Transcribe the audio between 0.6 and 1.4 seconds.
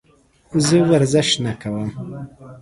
زه ورزش